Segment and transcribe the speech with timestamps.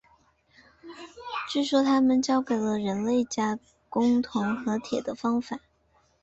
[1.47, 5.59] 据说他们教给了人类加工铜和铁的方法。